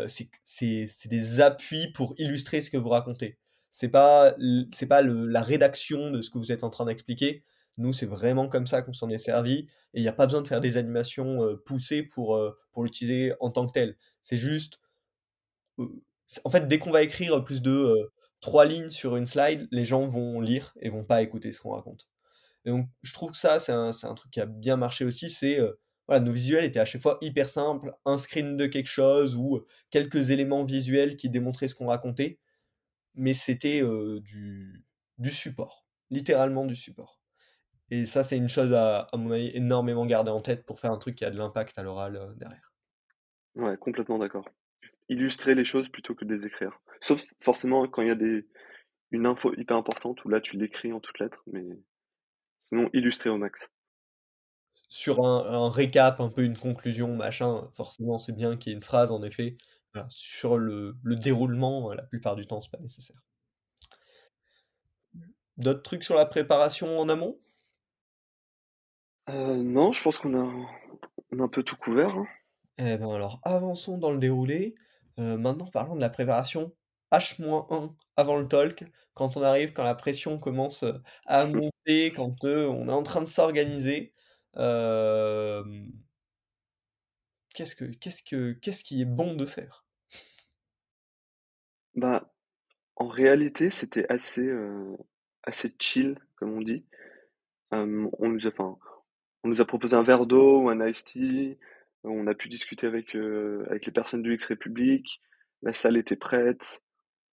[0.08, 3.38] c'est c'est des appuis pour illustrer ce que vous racontez.
[3.74, 4.36] C'est pas
[4.74, 7.44] c'est pas le la rédaction de ce que vous êtes en train d'expliquer.
[7.78, 9.60] Nous, c'est vraiment comme ça qu'on s'en est servi
[9.94, 12.84] et il y a pas besoin de faire des animations, heu, poussées pour, heu, pour
[12.84, 13.96] l'utiliser en tant que tel.
[14.24, 14.80] C'est juste,
[15.80, 15.90] heu,
[16.28, 19.86] c en fait, dès qu'on va écrire plus de, 3 lignes sur une slide, les
[19.86, 22.08] gens vont lire et vont pas écouter ce qu'on raconte.
[22.66, 25.30] Et donc je trouve que ça, c'est un un truc qui a bien marché aussi,
[25.32, 25.60] c'est,
[26.08, 29.66] voilà, nos visuels étaient à chaque fois hyper simples, un screen de quelque chose ou,
[29.92, 32.40] quelques éléments visuels qui démontraient ce qu'on racontait,
[33.16, 33.82] mais c'était,
[34.22, 34.86] du
[35.18, 37.22] du support, littéralement du support.
[37.92, 40.92] Et ça, c'est une chose à à mon avis énormément garder en tête pour faire
[40.92, 42.72] un truc qui a de l'impact à l'oral, derrière.
[43.56, 44.50] Ouais, complètement d'accord.
[45.10, 46.82] Illustrer les choses plutôt que de les écrire.
[47.02, 48.48] Sauf forcément quand il y a des
[49.12, 51.64] une info hyper importante où là tu l'écris en toutes lettres, mais
[52.64, 53.70] sinon illustrer au max.
[54.90, 58.78] Sur un un récap, un peu une conclusion, machin, forcément, c'est bien qu'il y ait
[58.78, 59.58] une phrase en effet.
[59.94, 63.22] Voilà, sur le le déroulement, heu, la plupart du temps, c'est pas nécessaire.
[65.58, 67.38] D'autres trucs sur la préparation en amont?
[69.28, 70.44] Heu, non, je pense qu'on a
[71.32, 72.28] on a un peu tout couvert, hein.
[72.78, 74.76] Eh ben, alors avançons dans le déroulé.
[75.20, 76.74] Heu, maintenant parlons de la préparation
[77.12, 77.68] H-1
[78.16, 78.86] avant le talk.
[79.14, 80.86] Quand on arrive, quand la pression commence,
[81.26, 84.14] à monter, quand, on est en train de s'organiser.
[87.62, 89.86] Qu'est-ce que qu'est-ce que qu'est-ce qui est bon de faire?
[91.94, 92.34] Bah,
[92.96, 94.50] en réalité, c'était assez,
[95.44, 96.84] assez chill, comme on dit.
[97.70, 98.80] On nous a enfin,
[99.44, 101.60] on nous a proposé un verre d'eau ou un iced tea.
[102.04, 105.22] On a pu discuter avec, avec les personnes du X-République.
[105.62, 106.82] La salle était prête.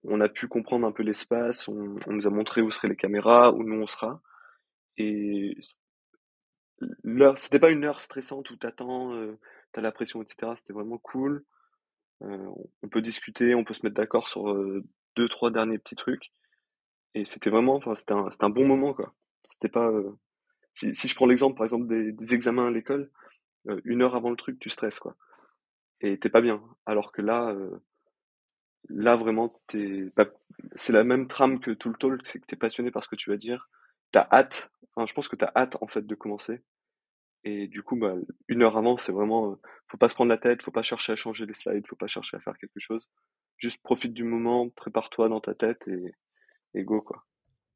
[0.03, 1.67] On a pu comprendre un peu l'espace.
[1.67, 4.21] On nous a montré où seraient les caméras, où nous on sera.
[4.97, 5.57] Et
[7.03, 9.13] l'heure c'était pas une heure stressante où tu attends,
[9.69, 10.55] heu, tu as la pression et cetera.
[10.55, 11.45] C'était vraiment cool.
[12.23, 12.39] Heu,
[12.83, 14.83] on peut discuter, on peut se mettre d'accord sur, heu,
[15.17, 16.31] 2-3 derniers petits trucs.
[17.15, 19.13] Et c'était vraiment enfin, c'était un bon moment, quoi.
[19.77, 20.15] Heu
[20.75, 23.11] si je prends l'exemple, des examens à l'école,
[23.85, 25.15] 1 heure avant le truc, tu stresses, quoi.
[26.01, 26.61] Et tu es pas bien.
[26.87, 27.55] Alors que là,
[28.89, 29.51] là vraiment,
[30.75, 33.09] c'est la même trame que tout le talk, c'est que tu es passionné par ce
[33.09, 33.69] que tu vas dire.
[34.13, 36.61] Tu as hâte, enfin, je pense que tu as hâte, en fait, de commencer.
[37.45, 38.15] Et du coup, bah,
[38.49, 41.13] 1 heure avant, c'est vraiment, heu, faut pas se prendre la tête, faut pas chercher
[41.13, 43.09] à changer les slides, faut pas chercher à faire quelque chose.
[43.57, 46.13] Juste profite du moment, prépare-toi dans ta tête et
[46.75, 47.25] et go, quoi.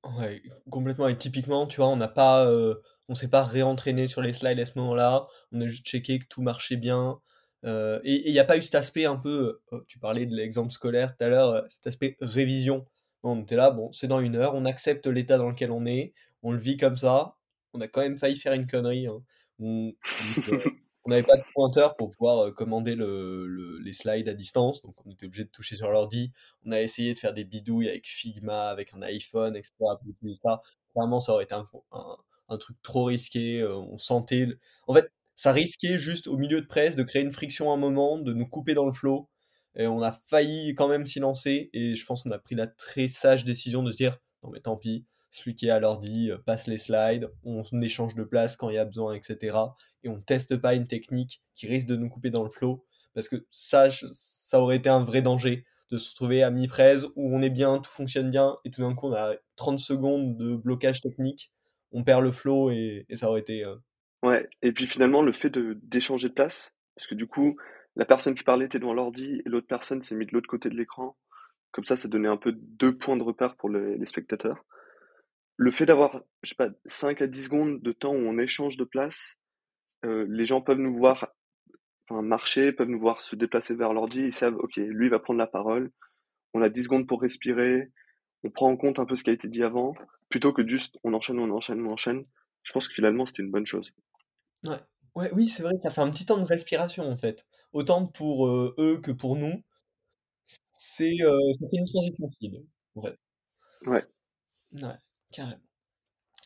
[0.04, 4.22] Ouais, complètement et typiquement, tu vois, on n'a pas, heu, on s'est pas réentraîné sur
[4.22, 5.28] les slides à ce moment-là.
[5.54, 7.22] On a juste checké que tout marchait bien,
[7.64, 10.36] heu et il y a pas eu cet aspect un peu, heu, tu parlais de
[10.36, 12.86] l'exemple scolaire tout à l'heure, heu, cet aspect révision.
[13.24, 16.14] On était là, bon, c'est dans 1 heure, on accepte l'état dans lequel on est,
[16.42, 17.38] on le vit comme ça.
[17.74, 19.24] On a quand même failli faire une connerie, hein.
[19.64, 20.62] On donc heu,
[21.06, 24.82] on n'avait pas de pointeur pour pouvoir, heu, commander le le les slides à distance,
[24.84, 26.32] donc on était obligé de toucher sur l'ordi.
[26.66, 30.10] On a essayé de faire des bidouilles avec Figma, avec un iPhone et cetera pour
[30.10, 30.62] utiliser ça.
[30.94, 32.18] Clairement, ça aurait été un un
[32.50, 36.62] un truc trop risqué, heu, on sentait le en fait, ça risquait juste au milieu
[36.62, 39.30] de presse de créer une friction à un moment, de nous couper dans le flow
[39.76, 42.68] et on a failli quand même s'y lancer et je pense qu'on a pris la
[42.68, 46.32] très sage décision de se dire: «Non mais tant pis, celui qui est à l'ordi,
[46.32, 49.76] heu, passe les slides, on échange de place quand il y a besoin et cetera
[50.04, 52.86] et on teste pas une technique qui risque de nous couper dans le flow».
[53.16, 57.36] Parce que ça ça aurait été un vrai danger de se retrouver à mi-presse où
[57.36, 60.56] on est bien, tout fonctionne bien et tout d'un coup on a 30 secondes de
[60.56, 61.52] blocage technique,
[61.92, 63.84] on perd le flow et ça aurait été, heu
[64.24, 67.58] Ouais et puis finalement le fait d'échanger de place, parce que du coup,
[67.98, 70.70] la personne qui parlait était devant l'ordi et l'autre personne s'est mis de l'autre côté
[70.70, 71.18] de l'écran.
[71.72, 74.66] Comme ça, ça donnait un peu 2 points de repère pour les spectateurs.
[75.58, 78.78] Le fait d'avoir, je sais pas, 5 à 10 secondes de temps où on échange
[78.78, 79.36] de place,
[80.06, 81.30] heu, les gens peuvent nous voir,
[82.10, 85.20] enfin marcher, peuvent nous voir se déplacer vers l'ordi, ils savent: «OK, lui il va
[85.20, 85.92] prendre la parole».
[86.54, 87.90] On a 10 secondes pour respirer,
[88.44, 89.96] on prend en compte un peu ce qui a été dit avant,
[90.30, 92.26] plutôt que juste on enchaîne, on enchaîne, on enchaîne.
[92.64, 93.94] Je pense que finalement c'était une bonne chose.
[94.66, 94.78] Ouais.
[95.16, 97.46] Ouais, oui, c'est vrai, ça fait un petit temps de respiration, en fait.
[97.72, 99.62] Autant pour, heu, eux que pour nous.
[100.74, 103.18] C'est, heu, ça fait une transition fluide, en fait.
[103.86, 104.06] Ouais.
[104.74, 104.98] Ouais,
[105.34, 105.62] carrément.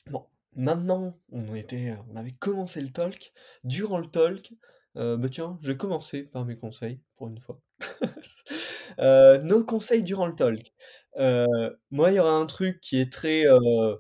[0.10, 3.34] Bon, maintenant, on était, on avait commencé le talk.
[3.64, 4.54] Durant le talk,
[4.98, 7.62] heu, bah, tiens, je vais commencer par mes conseils, pour une fois.
[9.00, 10.74] Heu, nos conseils durant le talk.
[11.20, 11.48] Heu,
[11.92, 14.00] moi, il y aura un truc qui est très, heu,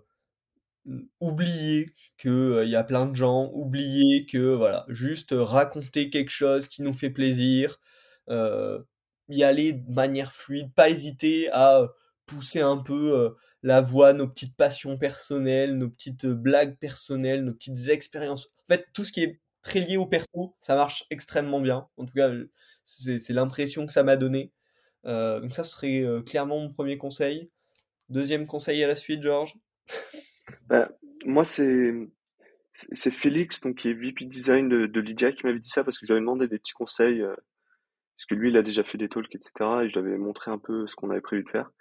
[0.86, 6.10] mmh, oublié, que, heu, il y a plein de gens, oublier que, voilà, juste raconter
[6.10, 7.80] quelque chose qui nous fait plaisir,
[9.30, 11.88] y aller de manière fluide, pas hésiter à,
[12.26, 13.36] pousser un peu,
[13.68, 18.88] la voix, nos petites passions personnelles, nos petites, heu, blagues personnelles, nos petites expériences fait,
[18.94, 21.88] tout ce qui est très lié au perso, ça marche extrêmement bien.
[21.98, 22.32] En tout cas,
[22.86, 24.52] c'est l'impression que ça m'a donné.
[25.06, 27.50] Euh, donc ça serait euh, clairement mon premier conseil.
[28.10, 29.56] Deuxième conseil à la suite, Georges?
[30.68, 30.90] Bah,
[31.26, 31.94] Moi, c'est
[32.94, 36.06] c'est Félix, donc, qui est VP Design de, Lydia, qui m'avait dit ça parce que
[36.06, 37.36] j'avais demandé des petits conseils, euh,
[38.16, 39.52] parce que lui, il a déjà fait des talks, etc.
[39.84, 41.72] Et je lui avais montré un peu ce qu'on avait prévu de faire.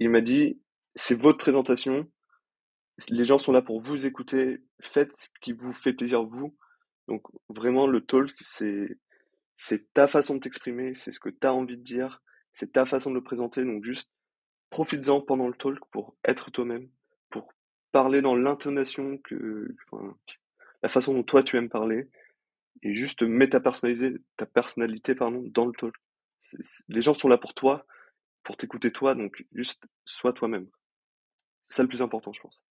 [0.00, 0.60] il m'a dit,
[0.94, 2.10] c'est votre présentation,
[3.08, 6.56] les gens sont là pour vous écouter, faites ce qui vous fait plaisir vous.
[7.08, 11.76] Donc vraiment, le talk, c'est ta façon de t'exprimer, c'est ce que tu as envie
[11.76, 12.22] de dire,
[12.52, 13.64] c'est ta façon de le présenter.
[13.64, 14.10] Donc juste
[14.70, 16.88] profites-en pendant le talk pour être toi-même,
[17.30, 17.52] pour
[17.92, 19.74] parler dans l'intonation que,
[20.82, 22.08] la façon dont toi tu aimes parler,
[22.82, 25.94] et juste mets ta personnalité, ta personnalité pardon, dans le talk.
[26.88, 27.86] les gens sont là pour toi,
[28.42, 30.68] pour t'écouter toi, donc juste sois toi-même.
[31.70, 32.62] C'est ça le plus important, je pense.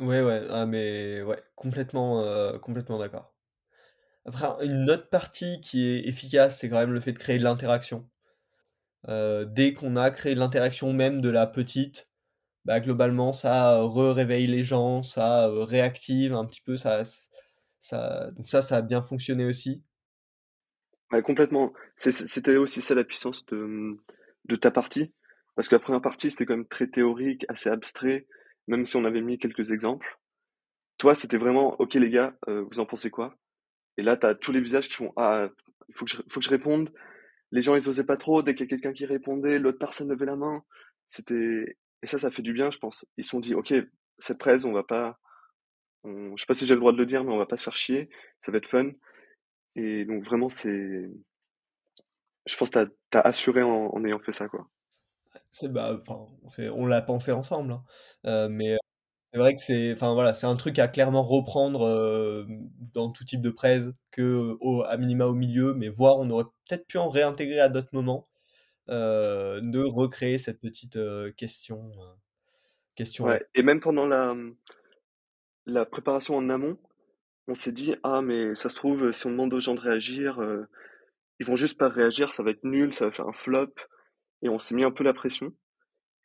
[0.00, 3.32] Ouais, ouais, ah mais ouais, complètement, euh, complètement d'accord.
[4.26, 7.44] Après, une autre partie qui est efficace, c'est quand même le fait de créer de
[7.44, 8.08] l'interaction.
[9.08, 12.10] Euh, dès qu'on a créé l'interaction même de la petite,
[12.64, 17.02] bah, globalement, ça re-réveille les gens, ça euh, réactive un petit peu, ça,
[17.80, 19.82] ça, donc ça, ça a bien fonctionné aussi.
[21.12, 21.72] Ouais, complètement.
[21.96, 23.96] C'était aussi ça la puissance de,
[24.46, 25.12] de ta partie.
[25.54, 28.26] Parce que la première partie, c'était quand même très théorique, assez abstrait,
[28.66, 30.18] même si on avait mis quelques exemples.
[30.98, 33.36] Toi, c'était vraiment, ok les gars, euh, vous en pensez quoi?
[33.96, 35.48] Et là, tu as tous les visages qui font, ah,
[35.88, 36.92] il faut que, je, faut que je réponde.
[37.52, 38.42] Les gens, ils osaient pas trop.
[38.42, 40.64] Dès qu'il y a quelqu'un qui répondait, l'autre personne levait la main.
[41.08, 43.06] C'était Et ça, ça fait du bien, je pense.
[43.16, 43.74] Ils se sont dit, ok,
[44.18, 45.18] cette presse, on va pas...
[46.04, 47.64] Je sais pas si j'ai le droit de le dire, mais on va pas se
[47.64, 48.10] faire chier.
[48.42, 48.90] Ça va être fun.
[49.76, 51.10] Et donc, vraiment, c'est...
[52.46, 54.68] Je pense que tu as, assuré en, en ayant fait ça, quoi.
[55.62, 56.02] Bah,
[56.72, 57.84] on l'a pensé ensemble, hein.
[58.26, 58.76] Euh, mais
[59.32, 62.46] c'est vrai que c'est, un truc à clairement reprendre
[62.92, 66.44] dans tout type de presse, que au, à minima au milieu, mais voir, on aurait
[66.68, 68.28] peut-être pu en réintégrer à d'autres moments,
[68.88, 70.98] de recréer cette petite
[71.36, 71.90] question.
[72.94, 73.26] question.
[73.54, 74.56] Et même pendant la, mmh,
[75.66, 76.78] la préparation en amont,
[77.48, 80.40] on s'est dit ah mais ça se trouve si on demande aux gens de réagir,
[81.40, 83.74] ils vont juste pas réagir, ça va être nul, ça va faire un flop
[84.42, 85.52] et on s'est mis un peu la pression.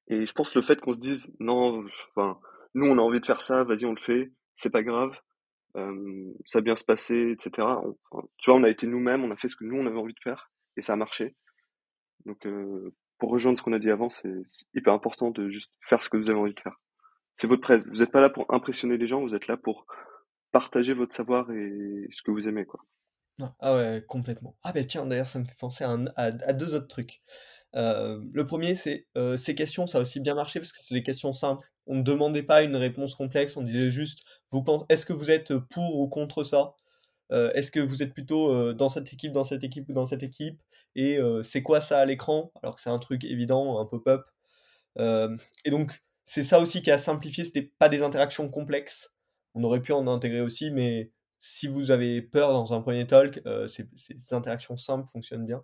[0.07, 2.39] Et je pense le fait qu'on se dise non, enfin,
[2.73, 5.15] nous on a envie de faire ça, vas-y on le fait, c'est pas grave,
[5.75, 7.67] ça va bien se passer, etc.
[8.37, 10.13] tu vois, on a été nous-mêmes, on a fait ce que nous on avait envie
[10.13, 11.35] de faire et ça a marché.
[12.25, 12.47] Donc
[13.17, 14.33] pour rejoindre ce qu'on a dit avant, c'est
[14.73, 16.81] hyper important de juste faire ce que vous avez envie de faire.
[17.35, 17.87] C'est votre presse.
[17.87, 19.85] Vous n'êtes pas là pour impressionner les gens, vous êtes là pour
[20.51, 22.81] partager votre savoir et ce que vous aimez, quoi.
[23.59, 24.57] Ah ouais, complètement.
[24.63, 27.21] Ah ben tiens, d'ailleurs, ça me fait penser à deux autres trucs.
[27.73, 31.33] Le premier, c'est ces questions, ça a aussi bien marché parce que c'est des questions
[31.33, 31.67] simples.
[31.87, 34.19] On ne demandait pas une réponse complexe, on disait juste,
[34.89, 36.73] est-ce que vous êtes pour ou contre ça?
[37.31, 40.61] Est-ce que vous êtes plutôt dans cette équipe, dans cette équipe ou dans cette équipe?
[40.95, 42.51] Et c'est quoi ça à l'écran?
[42.61, 44.25] Alors que c'est un truc évident, un pop-up.
[44.99, 49.13] et donc, c'est ça aussi qui a simplifié, c'était pas des interactions complexes.
[49.55, 53.41] On aurait pu en intégrer aussi, mais si vous avez peur dans un premier talk,
[53.67, 53.87] ces
[54.31, 55.63] interactions simples fonctionnent bien.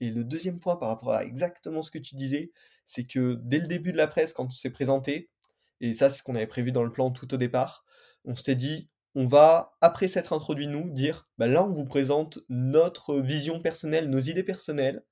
[0.00, 2.50] Et le deuxième point par rapport à exactement ce que tu disais,
[2.84, 5.30] c'est que dès le début de la presse, quand on s'est présenté,
[5.80, 7.84] et ça c'est ce qu'on avait prévu dans le plan tout au départ,
[8.24, 12.40] on s'était dit, on va, après s'être introduit nous, dire, bah là on vous présente
[12.48, 15.02] notre vision personnelle, nos idées personnelles,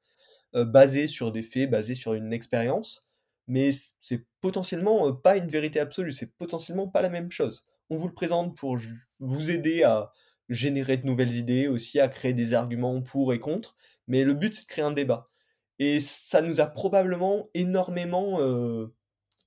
[0.54, 3.08] euh, basées sur des faits, basées sur une expérience,
[3.46, 3.70] mais
[4.00, 7.64] c'est potentiellement euh, pas une vérité absolue, c'est potentiellement pas la même chose.
[7.90, 8.78] On vous le présente pour
[9.20, 10.12] vous aider à
[10.48, 13.76] générer de nouvelles idées, aussi à créer des arguments pour et contre,
[14.06, 15.30] mais le but, c'est de créer un débat.
[15.78, 18.94] Et ça nous a probablement énormément euh,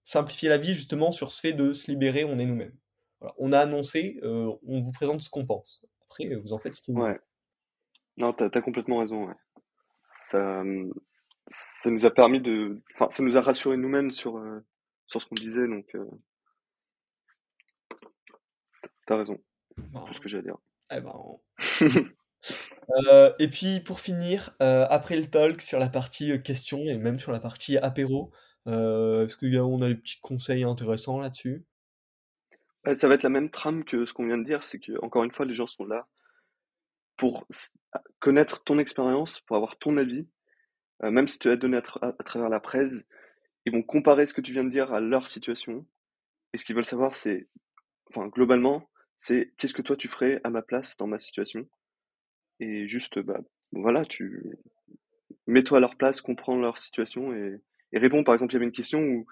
[0.04, 2.76] simplifié la vie, justement, sur ce fait de se libérer, on est nous-mêmes.
[3.38, 5.86] On a annoncé, euh, on vous présente ce qu'on pense.
[6.06, 7.20] Après, vous en faites ce que vous ouais.
[8.18, 9.36] Non, t'as as complètement raison, ouais.
[10.26, 10.64] Ça,
[11.48, 12.82] ça nous a permis de...
[12.96, 14.66] Enfin, ça nous a rassuré nous-mêmes sur, euh,
[15.08, 15.96] sur ce qu'on disait, donc...
[19.06, 19.38] T'as raison.
[19.78, 20.58] C'est tout ce que j'ai à dire.
[20.92, 21.14] Eh ben...
[23.06, 26.98] Euh, et puis pour finir, euh, après le talk sur la partie euh, questions et
[26.98, 28.32] même sur la partie apéro,
[28.66, 31.66] est-ce qu'on a, a des petits conseils intéressants là-dessus?
[32.94, 35.24] Ça va être la même trame que ce qu'on vient de dire, c'est que encore
[35.24, 36.08] une fois, les gens sont là
[37.16, 37.48] pour
[38.20, 40.28] connaître ton expérience, pour avoir ton avis,
[41.02, 43.06] même si tu l'as donné à, travers la presse,
[43.66, 45.86] ils vont comparer ce que tu viens de dire à leur situation.
[46.54, 47.48] Et ce qu'ils veulent savoir, c'est,
[48.10, 51.68] enfin, globalement, c'est qu'est-ce que toi tu ferais à ma place dans ma situation?
[52.60, 53.40] Et juste, bah,
[53.72, 54.58] voilà, tu
[55.48, 57.62] mets-toi à leur place, comprends leur situation et,
[57.94, 58.24] réponds.
[58.24, 59.26] Par exemple, il y avait une question où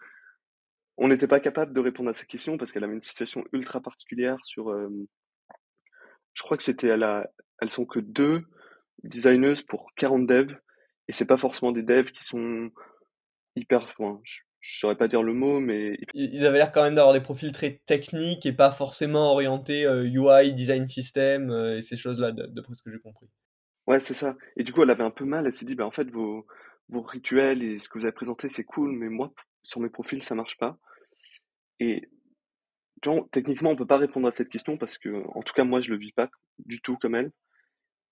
[0.97, 3.81] on n'était pas capable de répondre à cette question parce qu'elle avait une situation ultra
[3.81, 4.73] particulière sur,
[6.33, 8.45] je crois que c'était à la, elles sont que deux
[9.03, 10.55] designers pour 40 devs,
[11.07, 12.71] et c'est pas forcément des devs qui sont
[13.55, 13.93] hyper,
[14.67, 17.51] je saurais pas dire le mot, mais Ils avaient l'air quand même d'avoir des profils
[17.51, 22.47] très techniques et pas forcément orientés euh, UI, design system euh, et ces choses-là, de-
[22.47, 23.27] d'après ce que j'ai compris.
[23.87, 24.35] ouais, c'est ça.
[24.57, 26.45] Et du coup, elle avait un peu mal, elle s'est dit, bah en fait, vos,
[26.89, 30.21] vos rituels et ce que vous avez présenté, c'est cool, mais moi, sur mes profils,
[30.23, 30.77] ça marche pas.
[31.79, 32.09] Et
[33.05, 35.81] vois, techniquement, on peut pas répondre à cette question parce que, en tout cas, moi,
[35.81, 37.31] je le vis pas du tout comme elle.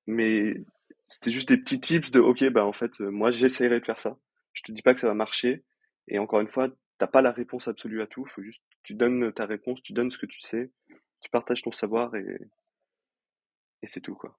[0.08, 0.56] Mais
[1.10, 4.00] c'était juste des petits tips de, ok, bah en fait, euh, moi, j'essaierai de faire
[4.00, 4.18] ça.
[4.54, 5.64] Je te dis pas que ça va marcher.
[6.08, 8.26] Et encore une fois, t'as pas la réponse absolue à tout.
[8.26, 10.72] Faut juste, tu donnes ta réponse, tu donnes ce que tu sais,
[11.22, 12.40] tu partages ton savoir et,
[13.82, 14.38] et c'est tout, quoi.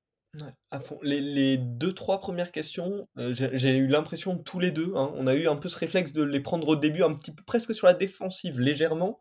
[1.02, 5.34] Les, deux, trois premières questions, euh, j'ai eu l'impression tous les deux, hein, on a
[5.34, 7.86] eu un peu ce réflexe de les prendre au début, un petit peu presque sur
[7.86, 9.20] la défensive, légèrement,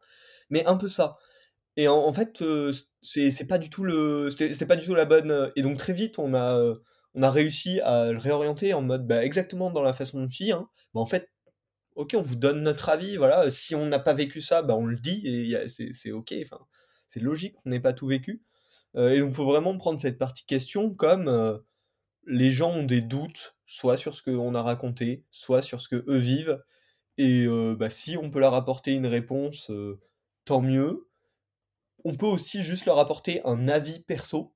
[0.50, 1.18] mais un peu ça.
[1.76, 5.32] Et en, fait, euh, c'est pas du tout le, c'était pas du tout la bonne.
[5.32, 6.76] euh, Et donc très vite, on a, euh,
[7.16, 10.52] on a réussi à le réorienter en mode, bah, exactement dans la façon de fille.
[10.52, 10.70] Hein.
[10.94, 11.30] Bah, en fait,
[11.96, 13.50] ok, on vous donne notre avis, voilà.
[13.52, 16.34] Si on n'a pas vécu ça, bah, on le dit et c'est ok.
[16.44, 16.60] Enfin,
[17.08, 18.44] c'est logique, on n'ait pas tout vécu.
[18.96, 21.58] Euh, et donc, il faut vraiment prendre cette partie question comme euh,
[22.28, 26.04] les gens ont des doutes, soit sur ce qu'on a raconté, soit sur ce que
[26.08, 26.64] eux vivent.
[27.18, 30.00] Et euh, bah, si on peut leur apporter une réponse, euh,
[30.46, 31.08] tant mieux.
[32.06, 34.54] On peut aussi juste leur apporter un avis perso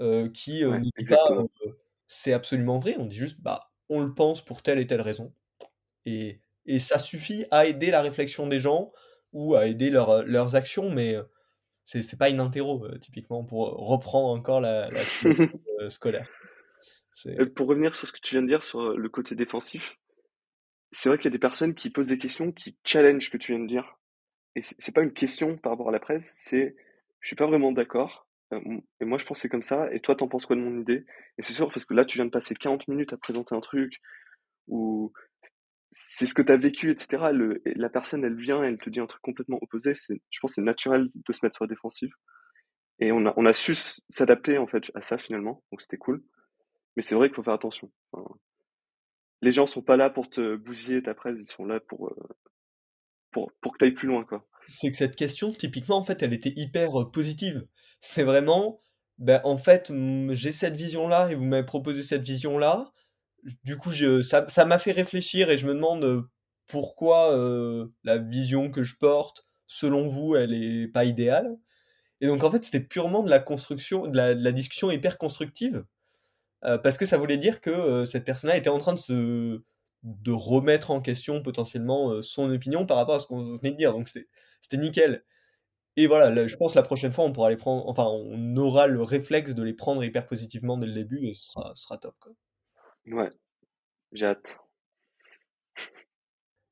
[0.00, 1.44] euh, qui euh, Ouais, ne dit pas euh,
[2.06, 5.32] c'est absolument vrai, on dit juste bah on le pense pour telle et telle raison.
[6.06, 8.92] Et, et ça suffit à aider la réflexion des gens
[9.32, 11.22] ou à aider leur- leurs actions, mais euh,
[11.86, 14.90] c'est c'est pas une interro, euh, typiquement, pour reprendre encore la,
[15.80, 16.28] euh, scolaire.
[17.38, 19.34] Euh, C'est Pour revenir sur ce que tu viens de dire sur euh, le côté
[19.34, 19.98] défensif,
[20.92, 23.38] c'est vrai qu'il y a des personnes qui posent des questions qui challenge ce que
[23.38, 23.98] tu viens de dire.
[24.56, 26.76] Et c'est c'est pas une question par rapport à la presse, c'est
[27.20, 28.28] je suis pas vraiment d'accord.
[28.52, 28.60] euh,
[29.00, 31.06] et moi je pensais comme ça, et toi t'en penses quoi de mon idée?
[31.38, 33.60] Et c'est sûr parce que là tu viens de passer 40 minutes à présenter un
[33.60, 34.00] truc
[34.68, 35.12] où
[35.94, 37.22] c'est ce que tu as vécu, etc.
[37.76, 39.94] La personne elle vient, elle te dit un truc complètement opposé.
[39.94, 42.10] C'est, je pense que c'est naturel de se mettre sur la défensive.
[42.98, 43.74] Et on a, su
[44.08, 46.22] s'adapter en fait à ça finalement, donc c'était cool.
[46.96, 47.92] Mais c'est vrai qu'il faut faire attention.
[49.42, 52.16] Les gens sont pas là pour te bousiller ta presse, ils sont là pour, euh,
[53.32, 54.46] pour, que tu ailles plus loin, quoi.
[54.66, 57.66] c'est que cette question, typiquement, en fait, elle était hyper euh, positive.
[58.00, 58.80] C'était vraiment,
[59.18, 59.92] ben, en fait,
[60.30, 62.92] j'ai cette vision-là et vous m'avez proposé cette vision-là.
[63.64, 66.22] Du coup, ça, m'a fait réfléchir et je me demande euh,
[66.66, 71.56] pourquoi euh, la vision que je porte, selon vous, elle est pas idéale.
[72.20, 75.84] Et donc, en fait, c'était purement de la construction, de la, discussion hyper constructive.
[76.64, 79.60] Euh, parce que ça voulait dire que cette personne-là était en train de se
[80.26, 83.92] remettre en question potentiellement son opinion par rapport à ce qu'on venait de dire.
[83.92, 85.24] Donc c'était nickel.
[85.96, 89.02] Et voilà, là, je pense la prochaine fois on pourra prendre, enfin on aura le
[89.02, 92.16] réflexe de les prendre hyper positivement dès le début et ce sera, top.
[93.10, 93.30] Ouais,
[94.12, 94.58] j'ai hâte.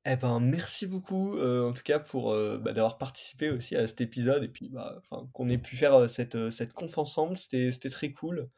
[0.04, 3.86] Eh ben merci beaucoup euh, en tout cas pour euh, bah, d'avoir participé aussi à
[3.86, 5.00] cet épisode et puis bah,
[5.32, 8.50] qu'on ait pu faire euh, cette, cette conf ensemble, c'était c'était très cool.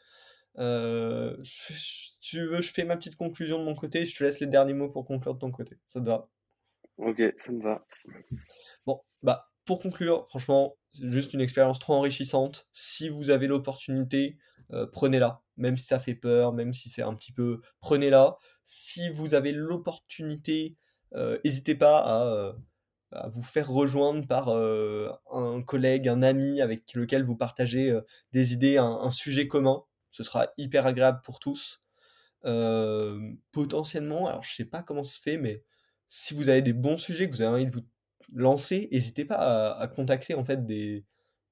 [0.56, 1.42] Je-
[1.74, 4.46] si tu veux, je fais ma petite conclusion de mon côté, je te laisse les
[4.46, 5.78] derniers mots pour conclure de ton côté.
[5.88, 6.30] Ça te va?
[6.96, 7.84] Ok, ça me va.
[8.86, 12.68] Bon, bah, pour conclure, franchement, juste une expérience trop enrichissante.
[12.72, 14.38] Si vous avez l'opportunité,
[14.72, 15.42] euh, prenez-la.
[15.56, 18.36] Même si ça fait peur, même si c'est un petit peu, prenez-la.
[18.64, 20.76] Si vous avez l'opportunité,
[21.14, 22.52] euh, n'hésitez pas à, euh,
[23.12, 27.96] à vous faire rejoindre par un collègue, un ami avec lequel vous partagez
[28.32, 29.84] des idées, un, sujet commun.
[30.10, 31.80] Ce sera hyper agréable pour tous.
[33.52, 35.62] Potentiellement, alors je sais pas comment se fait, mais
[36.08, 37.86] si vous avez des bons sujets, que vous avez envie de vous
[38.32, 41.04] lancer, n'hésitez pas à, à contacter en fait des,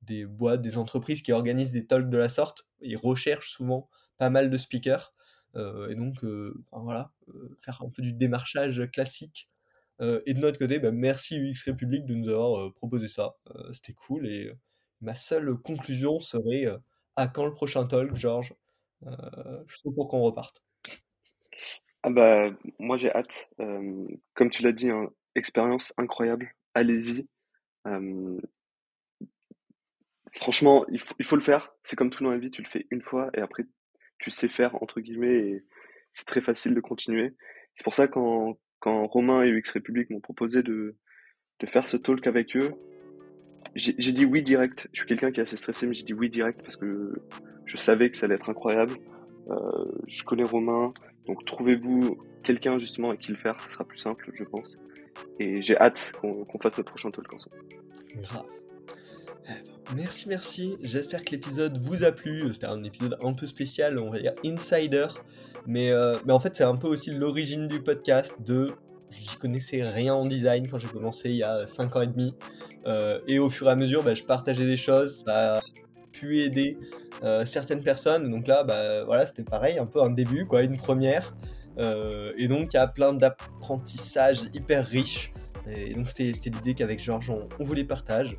[0.03, 2.67] des boîtes, des entreprises qui organisent des talks de la sorte.
[2.81, 3.88] Ils recherchent souvent
[4.19, 5.15] pas mal de speakers.
[5.55, 9.49] Euh, et donc, euh, voilà, euh, faire un peu du démarchage classique.
[10.27, 13.37] Et de notre côté, bah, merci UX République de nous avoir proposé ça.
[13.71, 14.27] C'était cool.
[14.27, 14.51] Et
[15.01, 16.66] ma seule conclusion serait
[17.14, 18.53] à quand le prochain talk, Georges?
[19.03, 20.64] Je suis pour qu'on reparte.
[22.03, 22.51] Ah bah,
[22.81, 23.49] moi j'ai hâte.
[24.35, 26.53] Comme tu l'as dit, hein, expérience incroyable.
[26.74, 27.29] Allez-y.
[30.33, 31.72] Franchement, il faut, il faut le faire.
[31.83, 33.64] C'est comme tout dans la vie, tu le fais une fois et après
[34.18, 35.64] tu sais faire, entre guillemets, et
[36.12, 37.35] c'est très facile de continuer.
[37.74, 40.97] C'est pour ça quand, quand Romain et UX République m'ont proposé de,
[41.59, 42.72] de faire ce talk avec eux,
[43.74, 44.89] j'ai dit oui direct.
[44.93, 47.14] Je suis quelqu'un qui est assez stressé, mais j'ai dit oui direct parce que
[47.64, 48.95] je savais que ça allait être incroyable.
[49.51, 49.57] Euh,
[50.09, 50.89] je connais Romain,
[51.26, 54.76] donc trouvez-vous quelqu'un justement avec qui le faire, ça sera plus simple, je pense.
[55.41, 57.57] Et j'ai hâte qu'on qu'on fasse notre prochain talk ensemble.
[59.95, 60.78] Merci, merci.
[60.83, 62.51] J'espère que l'épisode vous a plu.
[62.53, 65.07] C'était un épisode un peu spécial, on va dire insider.
[65.66, 68.72] Mais, euh, mais en fait, c'est un peu aussi l'origine du podcast de...
[69.11, 72.35] J'y connaissais rien en design quand j'ai commencé il y a 5 ans et demi.
[72.87, 75.22] Euh, et au fur et à mesure, bah, je partageais des choses.
[75.26, 75.61] Ça a
[76.14, 76.78] pu aider
[77.22, 78.30] euh, certaines personnes.
[78.30, 81.35] Donc là, bah, voilà, c'était pareil, un peu un début, quoi, une première.
[81.78, 85.33] et donc, il y a plein d'apprentissages hyper riches.
[85.70, 88.39] Et donc, c'était l'idée qu'avec Georges, on, on vous partage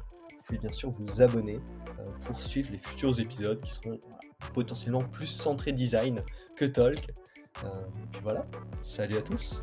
[0.57, 1.59] bien sûr vous abonner
[1.99, 3.99] euh, pour suivre les futurs épisodes qui seront
[4.53, 6.21] potentiellement plus centrés design
[6.57, 7.07] que talk.
[7.63, 7.69] Euh,
[8.11, 8.41] puis voilà,
[8.81, 9.59] salut à tous.